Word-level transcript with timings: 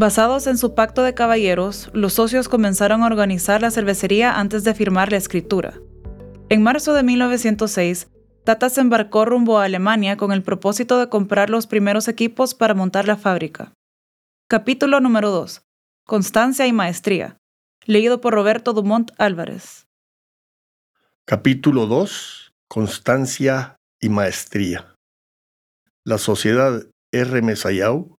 Basados 0.00 0.46
en 0.46 0.56
su 0.56 0.74
pacto 0.74 1.02
de 1.02 1.12
caballeros, 1.12 1.90
los 1.92 2.14
socios 2.14 2.48
comenzaron 2.48 3.02
a 3.02 3.06
organizar 3.06 3.60
la 3.60 3.70
cervecería 3.70 4.40
antes 4.40 4.64
de 4.64 4.72
firmar 4.72 5.10
la 5.10 5.18
escritura. 5.18 5.78
En 6.48 6.62
marzo 6.62 6.94
de 6.94 7.02
1906, 7.02 8.08
Tata 8.42 8.70
se 8.70 8.80
embarcó 8.80 9.26
rumbo 9.26 9.58
a 9.58 9.64
Alemania 9.64 10.16
con 10.16 10.32
el 10.32 10.42
propósito 10.42 10.98
de 10.98 11.10
comprar 11.10 11.50
los 11.50 11.66
primeros 11.66 12.08
equipos 12.08 12.54
para 12.54 12.72
montar 12.72 13.06
la 13.06 13.18
fábrica. 13.18 13.74
Capítulo 14.48 15.00
número 15.00 15.28
2. 15.32 15.60
Constancia 16.06 16.66
y 16.66 16.72
Maestría. 16.72 17.36
Leído 17.84 18.22
por 18.22 18.32
Roberto 18.32 18.72
Dumont 18.72 19.10
Álvarez. 19.18 19.86
Capítulo 21.26 21.84
2. 21.84 22.52
Constancia 22.68 23.76
y 24.00 24.08
Maestría. 24.08 24.94
La 26.06 26.16
sociedad 26.16 26.86
R. 27.12 27.42
Mesayau 27.42 28.16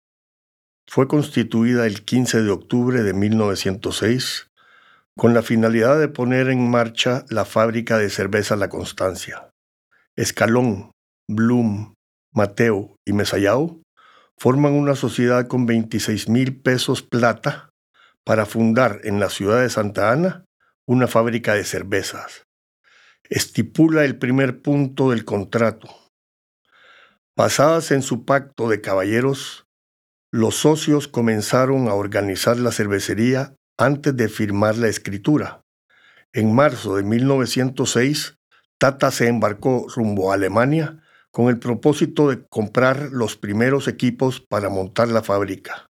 fue 0.91 1.07
constituida 1.07 1.87
el 1.87 2.05
15 2.05 2.43
de 2.43 2.51
octubre 2.51 3.05
de 3.05 3.15
1906 3.15 4.51
con 5.17 5.35
la 5.35 5.43
finalidad 5.43 6.01
de 6.01 6.09
poner 6.09 6.49
en 6.49 6.69
marcha 6.69 7.25
la 7.29 7.45
fábrica 7.45 7.97
de 7.97 8.11
cerveza 8.11 8.57
La 8.57 8.69
Constancia. 8.69 9.51
Escalón, 10.17 10.91
Bloom, 11.29 11.95
Mateo 12.35 12.97
y 13.07 13.13
Mesayau 13.13 13.83
forman 14.37 14.73
una 14.73 14.97
sociedad 14.97 15.47
con 15.47 15.65
26 15.65 16.29
mil 16.29 16.61
pesos 16.61 17.03
plata 17.03 17.71
para 18.25 18.45
fundar 18.45 19.01
en 19.05 19.21
la 19.21 19.31
ciudad 19.31 19.61
de 19.61 19.71
Santa 19.71 20.11
Ana 20.11 20.45
una 20.89 21.07
fábrica 21.07 21.55
de 21.55 21.63
cervezas. 21.63 22.43
Estipula 23.29 24.05
el 24.05 24.19
primer 24.19 24.61
punto 24.61 25.11
del 25.11 25.25
contrato. 25.25 25.89
Basadas 27.37 27.93
en 27.93 28.03
su 28.03 28.25
pacto 28.25 28.69
de 28.69 28.81
caballeros, 28.81 29.70
los 30.33 30.55
socios 30.57 31.09
comenzaron 31.09 31.89
a 31.89 31.95
organizar 31.95 32.57
la 32.57 32.71
cervecería 32.71 33.57
antes 33.77 34.17
de 34.17 34.29
firmar 34.29 34.77
la 34.77 34.89
escritura. 34.89 35.63
En 36.33 36.55
marzo 36.55 36.97
de 36.97 37.03
1906, 37.03 38.39
Tata 38.79 39.11
se 39.11 39.27
embarcó 39.27 39.87
rumbo 39.95 40.31
a 40.31 40.35
Alemania 40.35 41.03
con 41.33 41.49
el 41.49 41.59
propósito 41.59 42.31
de 42.31 42.45
comprar 42.49 43.11
los 43.11 43.37
primeros 43.37 43.89
equipos 43.89 44.41
para 44.41 44.69
montar 44.69 45.09
la 45.09 45.23
fábrica. 45.23 45.87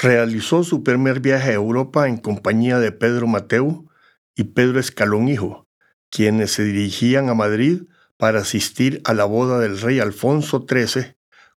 Realizó 0.00 0.62
su 0.62 0.84
primer 0.84 1.20
viaje 1.20 1.50
a 1.50 1.54
Europa 1.54 2.06
en 2.06 2.18
compañía 2.18 2.78
de 2.78 2.92
Pedro 2.92 3.26
Mateu 3.26 3.88
y 4.36 4.44
Pedro 4.44 4.78
Escalón 4.78 5.28
Hijo, 5.28 5.66
quienes 6.10 6.52
se 6.52 6.62
dirigían 6.62 7.28
a 7.28 7.34
Madrid 7.34 7.84
para 8.18 8.40
asistir 8.40 9.00
a 9.04 9.14
la 9.14 9.24
boda 9.24 9.58
del 9.58 9.80
rey 9.80 9.98
Alfonso 9.98 10.64
XIII 10.68 11.15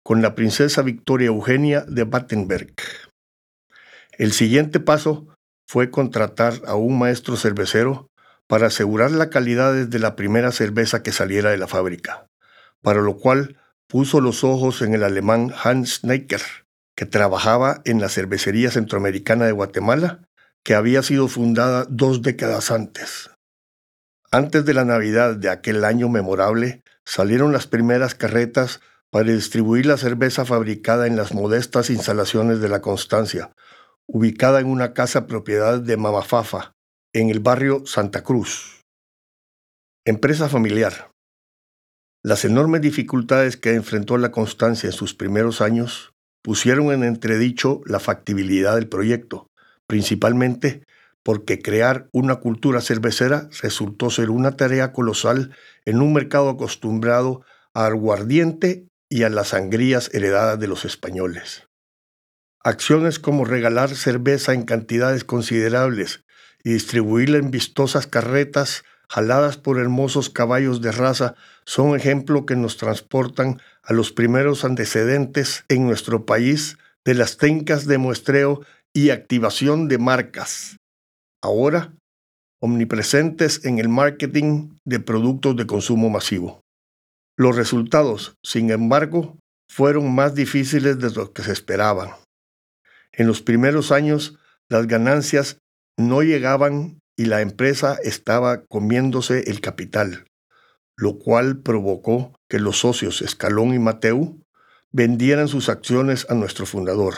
con 0.08 0.22
la 0.22 0.34
princesa 0.34 0.80
Victoria 0.80 1.26
Eugenia 1.26 1.82
de 1.82 2.04
Battenberg. 2.04 2.72
El 4.12 4.32
siguiente 4.32 4.80
paso 4.80 5.26
fue 5.66 5.90
contratar 5.90 6.62
a 6.66 6.76
un 6.76 6.98
maestro 6.98 7.36
cervecero 7.36 8.08
para 8.46 8.68
asegurar 8.68 9.10
la 9.10 9.28
calidad 9.28 9.74
desde 9.74 9.98
la 9.98 10.16
primera 10.16 10.50
cerveza 10.50 11.02
que 11.02 11.12
saliera 11.12 11.50
de 11.50 11.58
la 11.58 11.66
fábrica, 11.66 12.26
para 12.80 13.02
lo 13.02 13.18
cual 13.18 13.60
puso 13.86 14.22
los 14.22 14.44
ojos 14.44 14.80
en 14.80 14.94
el 14.94 15.04
alemán 15.04 15.52
Hans 15.62 16.04
Necker, 16.04 16.40
que 16.96 17.04
trabajaba 17.04 17.82
en 17.84 18.00
la 18.00 18.08
cervecería 18.08 18.70
centroamericana 18.70 19.44
de 19.44 19.52
Guatemala, 19.52 20.22
que 20.64 20.74
había 20.74 21.02
sido 21.02 21.28
fundada 21.28 21.84
dos 21.90 22.22
décadas 22.22 22.70
antes. 22.70 23.28
Antes 24.30 24.64
de 24.64 24.72
la 24.72 24.86
Navidad 24.86 25.36
de 25.36 25.50
aquel 25.50 25.84
año 25.84 26.08
memorable, 26.08 26.82
salieron 27.04 27.52
las 27.52 27.66
primeras 27.66 28.14
carretas 28.14 28.80
para 29.10 29.32
distribuir 29.32 29.86
la 29.86 29.96
cerveza 29.96 30.44
fabricada 30.44 31.06
en 31.06 31.16
las 31.16 31.32
modestas 31.32 31.90
instalaciones 31.90 32.60
de 32.60 32.68
La 32.68 32.80
Constancia, 32.80 33.52
ubicada 34.06 34.60
en 34.60 34.66
una 34.66 34.92
casa 34.92 35.26
propiedad 35.26 35.80
de 35.80 35.96
Mamafafa, 35.96 36.74
en 37.14 37.30
el 37.30 37.40
barrio 37.40 37.84
Santa 37.86 38.22
Cruz. 38.22 38.84
Empresa 40.04 40.48
familiar. 40.48 41.10
Las 42.22 42.44
enormes 42.44 42.80
dificultades 42.80 43.56
que 43.56 43.74
enfrentó 43.74 44.18
La 44.18 44.30
Constancia 44.30 44.88
en 44.88 44.92
sus 44.92 45.14
primeros 45.14 45.60
años 45.60 46.12
pusieron 46.42 46.92
en 46.92 47.04
entredicho 47.04 47.80
la 47.86 48.00
factibilidad 48.00 48.74
del 48.74 48.88
proyecto, 48.88 49.48
principalmente 49.86 50.82
porque 51.22 51.60
crear 51.60 52.08
una 52.12 52.36
cultura 52.36 52.80
cervecera 52.80 53.48
resultó 53.60 54.10
ser 54.10 54.30
una 54.30 54.56
tarea 54.56 54.92
colosal 54.92 55.54
en 55.84 56.00
un 56.00 56.12
mercado 56.12 56.48
acostumbrado 56.48 57.42
a 57.74 57.86
aguardiente 57.86 58.87
y 59.08 59.22
a 59.22 59.30
las 59.30 59.48
sangrías 59.48 60.10
heredadas 60.12 60.58
de 60.58 60.68
los 60.68 60.84
españoles. 60.84 61.68
Acciones 62.62 63.18
como 63.18 63.44
regalar 63.44 63.94
cerveza 63.94 64.52
en 64.52 64.64
cantidades 64.64 65.24
considerables 65.24 66.24
y 66.64 66.72
distribuirla 66.72 67.38
en 67.38 67.50
vistosas 67.50 68.06
carretas 68.06 68.84
jaladas 69.08 69.56
por 69.56 69.78
hermosos 69.78 70.28
caballos 70.28 70.82
de 70.82 70.92
raza 70.92 71.34
son 71.64 71.96
ejemplo 71.96 72.44
que 72.46 72.56
nos 72.56 72.76
transportan 72.76 73.60
a 73.82 73.92
los 73.92 74.12
primeros 74.12 74.64
antecedentes 74.64 75.64
en 75.68 75.86
nuestro 75.86 76.26
país 76.26 76.76
de 77.04 77.14
las 77.14 77.38
técnicas 77.38 77.86
de 77.86 77.98
muestreo 77.98 78.60
y 78.92 79.10
activación 79.10 79.88
de 79.88 79.98
marcas, 79.98 80.76
ahora 81.42 81.94
omnipresentes 82.60 83.64
en 83.64 83.78
el 83.78 83.88
marketing 83.88 84.76
de 84.84 84.98
productos 84.98 85.56
de 85.56 85.66
consumo 85.66 86.10
masivo. 86.10 86.60
Los 87.38 87.56
resultados, 87.56 88.34
sin 88.42 88.70
embargo, 88.70 89.38
fueron 89.70 90.14
más 90.14 90.34
difíciles 90.34 90.98
de 90.98 91.10
lo 91.10 91.32
que 91.32 91.42
se 91.42 91.52
esperaban. 91.52 92.10
En 93.12 93.26
los 93.26 93.40
primeros 93.40 93.92
años, 93.92 94.38
las 94.68 94.86
ganancias 94.86 95.58
no 95.96 96.22
llegaban 96.22 97.00
y 97.16 97.24
la 97.24 97.40
empresa 97.40 97.96
estaba 98.02 98.66
comiéndose 98.66 99.50
el 99.50 99.62
capital 99.62 100.28
lo 100.98 101.20
cual 101.20 101.62
provocó 101.62 102.34
que 102.50 102.58
los 102.58 102.80
socios 102.80 103.22
Escalón 103.22 103.72
y 103.72 103.78
Mateu 103.78 104.42
vendieran 104.90 105.46
sus 105.46 105.68
acciones 105.68 106.26
a 106.28 106.34
nuestro 106.34 106.66
fundador. 106.66 107.14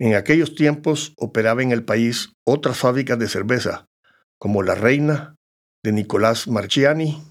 En 0.00 0.14
aquellos 0.14 0.54
tiempos 0.54 1.12
operaba 1.18 1.62
en 1.62 1.70
el 1.70 1.84
país 1.84 2.32
otras 2.46 2.78
fábricas 2.78 3.18
de 3.18 3.28
cerveza, 3.28 3.84
como 4.38 4.62
La 4.62 4.74
Reina, 4.74 5.36
de 5.84 5.92
Nicolás 5.92 6.48
Marchiani, 6.48 7.22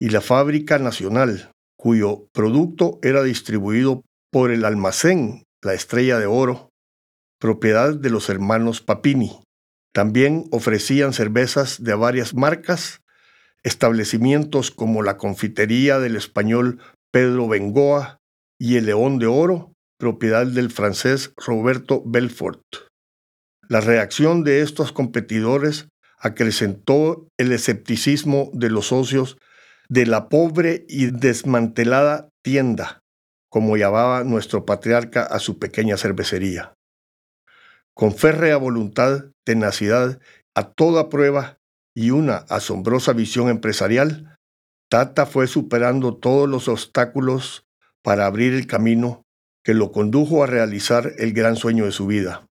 y 0.00 0.08
la 0.08 0.22
Fábrica 0.22 0.78
Nacional, 0.78 1.52
cuyo 1.76 2.26
producto 2.32 2.98
era 3.02 3.22
distribuido 3.22 4.02
por 4.32 4.50
el 4.50 4.64
almacén 4.64 5.44
La 5.62 5.74
Estrella 5.74 6.18
de 6.18 6.26
Oro, 6.26 6.70
propiedad 7.38 7.94
de 7.94 8.10
los 8.10 8.30
hermanos 8.30 8.80
Papini. 8.80 9.42
También 9.92 10.46
ofrecían 10.52 11.12
cervezas 11.12 11.82
de 11.82 11.94
varias 11.94 12.34
marcas 12.34 13.00
establecimientos 13.62 14.70
como 14.70 15.02
la 15.02 15.18
confitería 15.18 15.98
del 15.98 16.16
español 16.16 16.80
Pedro 17.12 17.48
Bengoa 17.48 18.18
y 18.58 18.76
el 18.76 18.86
León 18.86 19.18
de 19.18 19.26
Oro, 19.26 19.72
propiedad 19.98 20.46
del 20.46 20.70
francés 20.70 21.32
Roberto 21.36 22.02
Belfort. 22.06 22.62
La 23.68 23.80
reacción 23.80 24.44
de 24.44 24.62
estos 24.62 24.92
competidores 24.92 25.88
acrecentó 26.18 27.28
el 27.38 27.52
escepticismo 27.52 28.50
de 28.54 28.70
los 28.70 28.88
socios 28.88 29.36
de 29.90 30.06
la 30.06 30.28
pobre 30.28 30.86
y 30.88 31.06
desmantelada 31.06 32.28
tienda, 32.44 33.00
como 33.50 33.76
llamaba 33.76 34.22
nuestro 34.22 34.64
patriarca 34.64 35.24
a 35.24 35.40
su 35.40 35.58
pequeña 35.58 35.96
cervecería. 35.96 36.74
Con 37.92 38.14
férrea 38.14 38.56
voluntad, 38.56 39.32
tenacidad, 39.44 40.20
a 40.54 40.70
toda 40.70 41.08
prueba 41.08 41.58
y 41.92 42.10
una 42.10 42.36
asombrosa 42.48 43.12
visión 43.14 43.48
empresarial, 43.48 44.36
Tata 44.88 45.26
fue 45.26 45.48
superando 45.48 46.16
todos 46.16 46.48
los 46.48 46.68
obstáculos 46.68 47.66
para 48.02 48.26
abrir 48.26 48.54
el 48.54 48.68
camino 48.68 49.24
que 49.64 49.74
lo 49.74 49.90
condujo 49.90 50.44
a 50.44 50.46
realizar 50.46 51.14
el 51.18 51.32
gran 51.32 51.56
sueño 51.56 51.84
de 51.86 51.92
su 51.92 52.06
vida. 52.06 52.46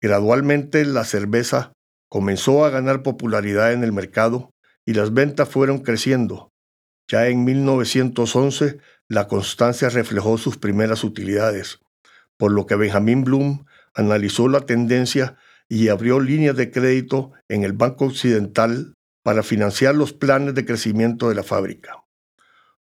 Gradualmente 0.00 0.86
la 0.86 1.04
cerveza 1.04 1.74
comenzó 2.08 2.64
a 2.64 2.70
ganar 2.70 3.02
popularidad 3.02 3.74
en 3.74 3.84
el 3.84 3.92
mercado 3.92 4.50
y 4.86 4.94
las 4.94 5.12
ventas 5.12 5.48
fueron 5.48 5.80
creciendo. 5.80 6.52
Ya 7.08 7.26
en 7.26 7.44
1911 7.44 8.78
la 9.08 9.28
constancia 9.28 9.88
reflejó 9.88 10.38
sus 10.38 10.56
primeras 10.56 11.04
utilidades, 11.04 11.80
por 12.36 12.52
lo 12.52 12.66
que 12.66 12.76
Benjamin 12.76 13.24
Bloom 13.24 13.66
analizó 13.94 14.48
la 14.48 14.60
tendencia 14.60 15.36
y 15.68 15.88
abrió 15.88 16.20
líneas 16.20 16.56
de 16.56 16.70
crédito 16.70 17.32
en 17.48 17.64
el 17.64 17.72
Banco 17.72 18.06
Occidental 18.06 18.94
para 19.22 19.42
financiar 19.42 19.94
los 19.94 20.12
planes 20.12 20.54
de 20.54 20.64
crecimiento 20.64 21.28
de 21.28 21.34
la 21.34 21.42
fábrica. 21.42 22.04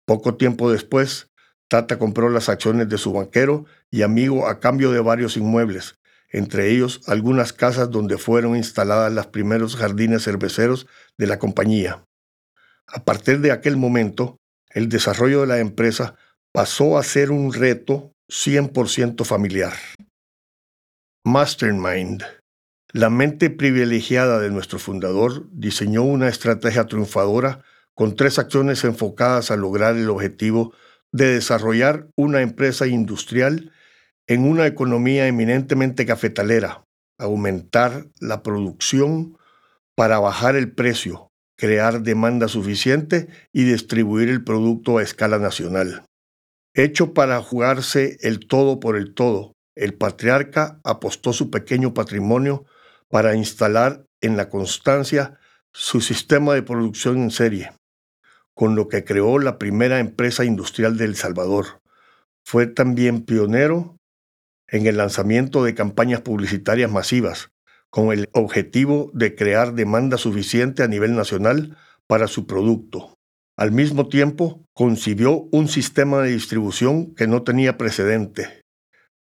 Poco 0.06 0.36
tiempo 0.36 0.72
después, 0.72 1.32
Tata 1.68 2.00
compró 2.00 2.30
las 2.30 2.48
acciones 2.48 2.88
de 2.88 2.98
su 2.98 3.12
banquero 3.12 3.66
y 3.92 4.04
amigo 4.04 4.48
a 4.48 4.60
cambio 4.60 4.92
de 4.92 5.02
varios 5.02 5.36
inmuebles, 5.36 5.97
entre 6.30 6.70
ellos 6.72 7.02
algunas 7.08 7.54
casas 7.54 7.90
donde 7.90 8.18
fueron 8.18 8.56
instaladas 8.56 9.12
los 9.14 9.28
primeros 9.28 9.76
jardines 9.76 10.24
cerveceros 10.24 10.88
de 11.18 11.28
la 11.28 11.40
compañía. 11.40 12.06
A 12.88 13.04
partir 13.04 13.40
de 13.40 13.52
aquel 13.52 13.78
momento, 13.78 14.38
el 14.70 14.90
desarrollo 14.90 15.42
de 15.42 15.48
la 15.48 15.60
empresa 15.60 16.16
pasó 16.52 16.98
a 16.98 17.04
ser 17.04 17.32
un 17.32 17.54
reto 17.54 18.14
100% 18.30 19.24
familiar. 19.26 19.74
Mastermind. 21.24 22.24
La 22.94 23.10
mente 23.10 23.50
privilegiada 23.50 24.40
de 24.40 24.50
nuestro 24.50 24.80
fundador 24.80 25.50
diseñó 25.52 26.04
una 26.04 26.30
estrategia 26.30 26.86
triunfadora 26.86 27.64
con 27.94 28.16
tres 28.16 28.40
acciones 28.40 28.84
enfocadas 28.84 29.52
a 29.52 29.58
lograr 29.58 29.98
el 29.98 30.10
objetivo 30.10 30.74
de 31.12 31.34
desarrollar 31.34 32.08
una 32.16 32.42
empresa 32.42 32.88
industrial 32.88 33.72
en 34.28 34.44
una 34.44 34.68
economía 34.68 35.28
eminentemente 35.28 36.06
cafetalera, 36.06 36.84
aumentar 37.18 38.08
la 38.20 38.44
producción 38.44 39.38
para 39.96 40.20
bajar 40.20 40.56
el 40.56 40.72
precio, 40.72 41.30
crear 41.58 42.02
demanda 42.04 42.50
suficiente 42.50 43.30
y 43.54 43.64
distribuir 43.64 44.30
el 44.30 44.44
producto 44.44 44.98
a 44.98 45.04
escala 45.04 45.40
nacional. 45.40 46.06
Hecho 46.76 47.14
para 47.14 47.42
jugarse 47.42 48.18
el 48.22 48.48
todo 48.48 48.80
por 48.80 48.98
el 48.98 49.14
todo, 49.14 49.54
el 49.76 49.96
patriarca 49.96 50.80
apostó 50.84 51.34
su 51.34 51.50
pequeño 51.50 51.94
patrimonio 51.94 52.66
para 53.10 53.36
instalar 53.36 54.06
en 54.22 54.38
la 54.38 54.50
constancia 54.50 55.40
su 55.72 56.02
sistema 56.02 56.54
de 56.54 56.64
producción 56.64 57.18
en 57.18 57.32
serie, 57.32 57.72
con 58.54 58.76
lo 58.76 58.88
que 58.88 59.04
creó 59.04 59.40
la 59.40 59.58
primera 59.58 60.00
empresa 60.00 60.44
industrial 60.44 60.98
de 60.98 61.06
El 61.06 61.16
Salvador. 61.16 61.82
Fue 62.44 62.68
también 62.68 63.24
pionero 63.24 63.97
en 64.70 64.86
el 64.88 64.98
lanzamiento 64.98 65.64
de 65.64 65.76
campañas 65.76 66.22
publicitarias 66.22 66.92
masivas, 66.92 67.52
con 67.90 68.12
el 68.12 68.30
objetivo 68.34 69.12
de 69.14 69.36
crear 69.36 69.74
demanda 69.74 70.18
suficiente 70.18 70.84
a 70.84 70.88
nivel 70.88 71.16
nacional 71.16 71.78
para 72.08 72.28
su 72.28 72.46
producto. 72.46 73.16
Al 73.58 73.72
mismo 73.72 74.08
tiempo, 74.08 74.66
concibió 74.74 75.48
un 75.52 75.68
sistema 75.68 76.22
de 76.22 76.32
distribución 76.32 77.16
que 77.16 77.28
no 77.28 77.44
tenía 77.44 77.78
precedente, 77.78 78.62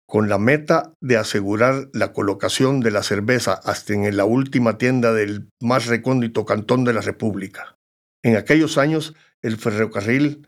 con 0.05 0.29
la 0.29 0.37
meta 0.37 0.93
de 1.01 1.17
asegurar 1.17 1.89
la 1.93 2.13
colocación 2.13 2.79
de 2.79 2.91
la 2.91 3.03
cerveza 3.03 3.53
hasta 3.53 3.93
en 3.93 4.17
la 4.17 4.25
última 4.25 4.77
tienda 4.77 5.13
del 5.13 5.49
más 5.61 5.85
recóndito 5.85 6.45
cantón 6.45 6.83
de 6.83 6.93
la 6.93 7.01
República. 7.01 7.75
En 8.23 8.35
aquellos 8.35 8.77
años, 8.77 9.15
el 9.41 9.57
ferrocarril 9.57 10.47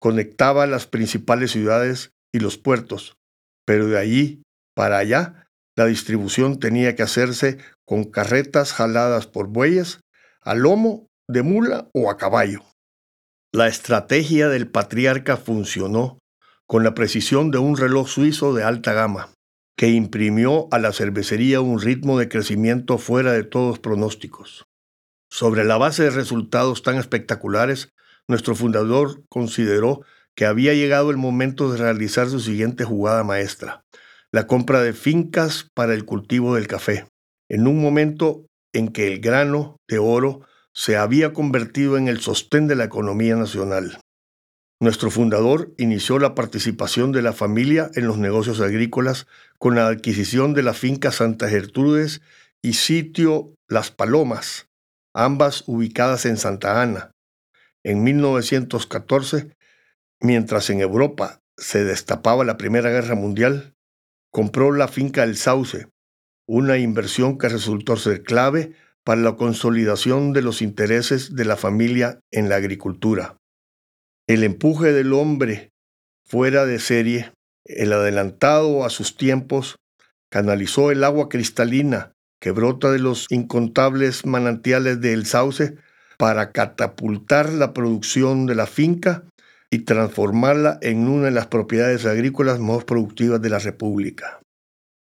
conectaba 0.00 0.66
las 0.66 0.86
principales 0.86 1.52
ciudades 1.52 2.12
y 2.32 2.40
los 2.40 2.58
puertos, 2.58 3.16
pero 3.66 3.86
de 3.88 3.98
allí 3.98 4.42
para 4.74 4.98
allá, 4.98 5.46
la 5.76 5.84
distribución 5.84 6.58
tenía 6.58 6.96
que 6.96 7.02
hacerse 7.02 7.58
con 7.84 8.04
carretas 8.04 8.72
jaladas 8.72 9.26
por 9.26 9.48
bueyes, 9.48 10.00
a 10.40 10.54
lomo, 10.54 11.06
de 11.28 11.42
mula 11.42 11.90
o 11.92 12.10
a 12.10 12.16
caballo. 12.16 12.62
La 13.52 13.66
estrategia 13.66 14.48
del 14.48 14.70
patriarca 14.70 15.36
funcionó 15.36 16.18
con 16.66 16.84
la 16.84 16.94
precisión 16.94 17.50
de 17.50 17.58
un 17.58 17.76
reloj 17.76 18.08
suizo 18.08 18.54
de 18.54 18.64
alta 18.64 18.92
gama, 18.92 19.32
que 19.76 19.88
imprimió 19.88 20.68
a 20.72 20.78
la 20.78 20.92
cervecería 20.92 21.60
un 21.60 21.80
ritmo 21.80 22.18
de 22.18 22.28
crecimiento 22.28 22.98
fuera 22.98 23.32
de 23.32 23.44
todos 23.44 23.78
pronósticos. 23.78 24.64
Sobre 25.30 25.64
la 25.64 25.76
base 25.76 26.04
de 26.04 26.10
resultados 26.10 26.82
tan 26.82 26.96
espectaculares, 26.96 27.90
nuestro 28.28 28.54
fundador 28.54 29.22
consideró 29.28 30.02
que 30.36 30.44
había 30.44 30.74
llegado 30.74 31.10
el 31.10 31.16
momento 31.16 31.72
de 31.72 31.78
realizar 31.78 32.28
su 32.28 32.40
siguiente 32.40 32.84
jugada 32.84 33.24
maestra, 33.24 33.84
la 34.30 34.46
compra 34.46 34.82
de 34.82 34.92
fincas 34.92 35.70
para 35.74 35.94
el 35.94 36.04
cultivo 36.04 36.54
del 36.54 36.66
café, 36.66 37.08
en 37.48 37.66
un 37.66 37.80
momento 37.80 38.46
en 38.72 38.88
que 38.88 39.08
el 39.08 39.20
grano 39.20 39.78
de 39.88 39.98
oro 39.98 40.42
se 40.74 40.96
había 40.96 41.32
convertido 41.32 41.96
en 41.96 42.06
el 42.06 42.20
sostén 42.20 42.66
de 42.66 42.76
la 42.76 42.84
economía 42.84 43.34
nacional. 43.34 43.98
Nuestro 44.78 45.10
fundador 45.10 45.72
inició 45.78 46.18
la 46.18 46.34
participación 46.34 47.12
de 47.12 47.22
la 47.22 47.32
familia 47.32 47.90
en 47.94 48.06
los 48.06 48.18
negocios 48.18 48.60
agrícolas 48.60 49.26
con 49.58 49.74
la 49.74 49.86
adquisición 49.86 50.52
de 50.52 50.62
la 50.62 50.74
finca 50.74 51.12
Santa 51.12 51.48
Gertrudes 51.48 52.20
y 52.60 52.74
sitio 52.74 53.54
Las 53.68 53.90
Palomas, 53.90 54.68
ambas 55.14 55.64
ubicadas 55.66 56.26
en 56.26 56.36
Santa 56.36 56.82
Ana. 56.82 57.12
En 57.84 58.04
1914, 58.04 59.55
mientras 60.20 60.70
en 60.70 60.80
Europa 60.80 61.40
se 61.56 61.84
destapaba 61.84 62.44
la 62.44 62.56
Primera 62.56 62.90
Guerra 62.90 63.14
Mundial, 63.14 63.74
compró 64.30 64.72
la 64.72 64.88
finca 64.88 65.22
El 65.22 65.36
Sauce, 65.36 65.88
una 66.46 66.78
inversión 66.78 67.38
que 67.38 67.48
resultó 67.48 67.96
ser 67.96 68.22
clave 68.22 68.72
para 69.04 69.20
la 69.20 69.36
consolidación 69.36 70.32
de 70.32 70.42
los 70.42 70.62
intereses 70.62 71.34
de 71.34 71.44
la 71.44 71.56
familia 71.56 72.20
en 72.30 72.48
la 72.48 72.56
agricultura. 72.56 73.36
El 74.26 74.42
empuje 74.42 74.92
del 74.92 75.12
hombre 75.12 75.70
fuera 76.24 76.66
de 76.66 76.80
serie, 76.80 77.32
el 77.64 77.92
adelantado 77.92 78.84
a 78.84 78.90
sus 78.90 79.16
tiempos, 79.16 79.76
canalizó 80.30 80.90
el 80.90 81.04
agua 81.04 81.28
cristalina 81.28 82.12
que 82.40 82.50
brota 82.50 82.90
de 82.90 82.98
los 82.98 83.26
incontables 83.30 84.26
manantiales 84.26 85.00
del 85.00 85.24
sauce 85.26 85.76
para 86.18 86.50
catapultar 86.52 87.52
la 87.52 87.72
producción 87.72 88.46
de 88.46 88.54
la 88.54 88.66
finca 88.66 89.24
y 89.76 89.80
transformarla 89.80 90.78
en 90.80 91.06
una 91.06 91.26
de 91.26 91.32
las 91.32 91.48
propiedades 91.48 92.06
agrícolas 92.06 92.58
más 92.58 92.84
productivas 92.84 93.42
de 93.42 93.50
la 93.50 93.58
República. 93.58 94.40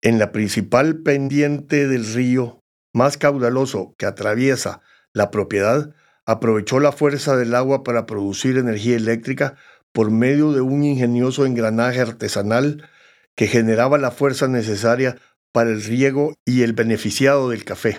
En 0.03 0.19
la 0.19 0.31
principal 0.31 0.99
pendiente 0.99 1.87
del 1.87 2.05
río 2.13 2.59
más 2.93 3.17
caudaloso 3.17 3.95
que 3.97 4.05
atraviesa 4.05 4.81
la 5.11 5.31
propiedad, 5.31 5.95
aprovechó 6.27 6.79
la 6.79 6.91
fuerza 6.91 7.35
del 7.35 7.55
agua 7.55 7.83
para 7.83 8.05
producir 8.05 8.59
energía 8.59 8.95
eléctrica 8.95 9.55
por 9.91 10.11
medio 10.11 10.51
de 10.51 10.61
un 10.61 10.83
ingenioso 10.83 11.47
engranaje 11.47 12.01
artesanal 12.01 12.87
que 13.35 13.47
generaba 13.47 13.97
la 13.97 14.11
fuerza 14.11 14.47
necesaria 14.47 15.17
para 15.51 15.71
el 15.71 15.83
riego 15.83 16.35
y 16.45 16.61
el 16.61 16.73
beneficiado 16.73 17.49
del 17.49 17.65
café. 17.65 17.97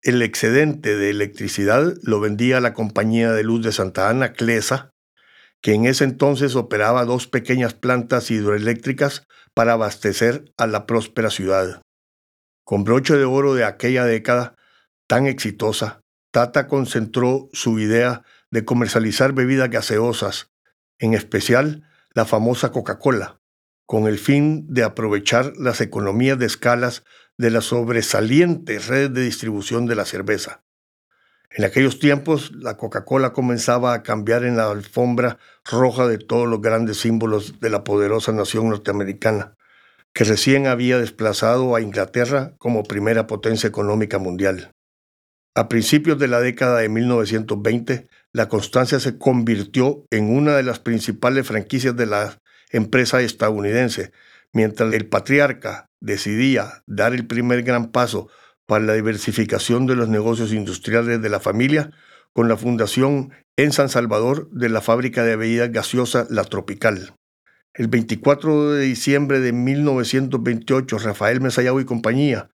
El 0.00 0.22
excedente 0.22 0.96
de 0.96 1.10
electricidad 1.10 1.94
lo 2.04 2.20
vendía 2.20 2.58
a 2.58 2.60
la 2.60 2.72
compañía 2.72 3.32
de 3.32 3.42
luz 3.42 3.64
de 3.64 3.72
Santa 3.72 4.08
Ana, 4.08 4.32
Clesa, 4.32 4.91
que 5.62 5.74
en 5.74 5.86
ese 5.86 6.04
entonces 6.04 6.56
operaba 6.56 7.04
dos 7.04 7.28
pequeñas 7.28 7.72
plantas 7.72 8.30
hidroeléctricas 8.30 9.26
para 9.54 9.74
abastecer 9.74 10.52
a 10.58 10.66
la 10.66 10.86
próspera 10.86 11.30
ciudad. 11.30 11.82
Con 12.64 12.84
broche 12.84 13.16
de 13.16 13.24
oro 13.24 13.54
de 13.54 13.64
aquella 13.64 14.04
década 14.04 14.56
tan 15.06 15.26
exitosa, 15.26 16.00
Tata 16.32 16.66
concentró 16.66 17.48
su 17.52 17.78
idea 17.78 18.22
de 18.50 18.64
comercializar 18.64 19.32
bebidas 19.32 19.70
gaseosas, 19.70 20.50
en 20.98 21.14
especial 21.14 21.82
la 22.14 22.24
famosa 22.24 22.72
Coca-Cola, 22.72 23.40
con 23.86 24.06
el 24.06 24.18
fin 24.18 24.66
de 24.72 24.82
aprovechar 24.82 25.52
las 25.58 25.80
economías 25.80 26.38
de 26.38 26.46
escalas 26.46 27.04
de 27.36 27.50
la 27.50 27.60
sobresaliente 27.60 28.78
red 28.78 29.10
de 29.10 29.22
distribución 29.22 29.86
de 29.86 29.94
la 29.94 30.06
cerveza. 30.06 30.62
En 31.50 31.64
aquellos 31.64 31.98
tiempos, 31.98 32.52
la 32.52 32.78
Coca-Cola 32.78 33.34
comenzaba 33.34 33.92
a 33.92 34.02
cambiar 34.02 34.44
en 34.44 34.56
la 34.56 34.70
alfombra 34.70 35.38
roja 35.64 36.06
de 36.08 36.18
todos 36.18 36.48
los 36.48 36.60
grandes 36.60 36.98
símbolos 36.98 37.60
de 37.60 37.70
la 37.70 37.84
poderosa 37.84 38.32
nación 38.32 38.68
norteamericana, 38.68 39.54
que 40.12 40.24
recién 40.24 40.66
había 40.66 40.98
desplazado 40.98 41.74
a 41.74 41.80
Inglaterra 41.80 42.54
como 42.58 42.82
primera 42.82 43.26
potencia 43.26 43.68
económica 43.68 44.18
mundial. 44.18 44.72
A 45.54 45.68
principios 45.68 46.18
de 46.18 46.28
la 46.28 46.40
década 46.40 46.78
de 46.78 46.88
1920, 46.88 48.08
la 48.32 48.48
Constancia 48.48 49.00
se 49.00 49.18
convirtió 49.18 50.06
en 50.10 50.34
una 50.34 50.56
de 50.56 50.62
las 50.62 50.78
principales 50.78 51.46
franquicias 51.46 51.94
de 51.94 52.06
la 52.06 52.38
empresa 52.70 53.20
estadounidense, 53.20 54.12
mientras 54.52 54.92
el 54.94 55.08
patriarca 55.08 55.90
decidía 56.00 56.82
dar 56.86 57.12
el 57.12 57.26
primer 57.26 57.62
gran 57.62 57.90
paso 57.92 58.28
para 58.66 58.84
la 58.84 58.94
diversificación 58.94 59.86
de 59.86 59.94
los 59.94 60.08
negocios 60.08 60.52
industriales 60.52 61.20
de 61.20 61.28
la 61.28 61.40
familia, 61.40 61.90
con 62.32 62.48
la 62.48 62.56
fundación 62.56 63.32
en 63.56 63.72
San 63.72 63.88
Salvador 63.88 64.50
de 64.50 64.68
la 64.68 64.80
fábrica 64.80 65.24
de 65.24 65.36
bebidas 65.36 65.70
gaseosa 65.70 66.26
La 66.30 66.44
Tropical. 66.44 67.14
El 67.74 67.88
24 67.88 68.72
de 68.72 68.84
diciembre 68.84 69.40
de 69.40 69.52
1928, 69.52 70.98
Rafael 70.98 71.40
Mesayao 71.40 71.80
y 71.80 71.84
compañía 71.84 72.50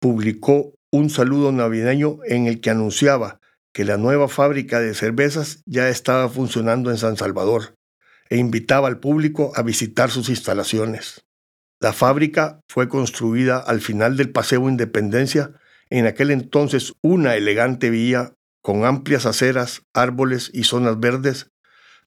publicó 0.00 0.74
un 0.90 1.10
saludo 1.10 1.52
navideño 1.52 2.18
en 2.24 2.46
el 2.46 2.60
que 2.60 2.70
anunciaba 2.70 3.40
que 3.72 3.84
la 3.84 3.96
nueva 3.96 4.28
fábrica 4.28 4.80
de 4.80 4.94
cervezas 4.94 5.62
ya 5.66 5.88
estaba 5.88 6.28
funcionando 6.28 6.90
en 6.90 6.98
San 6.98 7.16
Salvador 7.16 7.74
e 8.28 8.38
invitaba 8.38 8.88
al 8.88 8.98
público 8.98 9.52
a 9.54 9.62
visitar 9.62 10.10
sus 10.10 10.28
instalaciones. 10.28 11.24
La 11.80 11.92
fábrica 11.92 12.60
fue 12.68 12.88
construida 12.88 13.58
al 13.58 13.80
final 13.80 14.16
del 14.16 14.32
Paseo 14.32 14.68
Independencia, 14.68 15.52
en 15.90 16.06
aquel 16.06 16.30
entonces 16.30 16.94
una 17.02 17.36
elegante 17.36 17.90
vía 17.90 18.32
con 18.66 18.84
amplias 18.84 19.26
aceras, 19.26 19.82
árboles 19.94 20.50
y 20.52 20.64
zonas 20.64 20.98
verdes, 20.98 21.52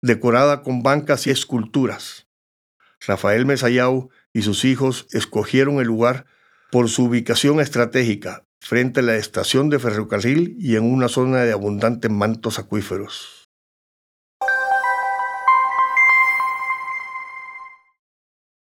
decorada 0.02 0.62
con 0.62 0.84
bancas 0.84 1.26
y 1.26 1.30
esculturas. 1.30 2.28
Rafael 3.00 3.46
Mesayau 3.46 4.10
y 4.34 4.42
sus 4.42 4.66
hijos 4.66 5.08
escogieron 5.12 5.80
el 5.80 5.88
lugar 5.88 6.26
por 6.70 6.90
su 6.90 7.06
ubicación 7.06 7.62
estratégica 7.62 8.46
frente 8.60 9.00
a 9.00 9.04
la 9.04 9.16
estación 9.16 9.70
de 9.70 9.80
ferrocarril 9.80 10.58
y 10.60 10.76
en 10.76 10.84
una 10.84 11.08
zona 11.08 11.46
de 11.46 11.54
abundantes 11.54 12.12
mantos 12.12 12.60
acuíferos. 12.60 13.39